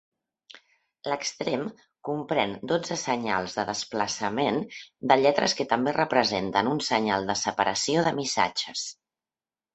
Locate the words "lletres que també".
5.25-5.95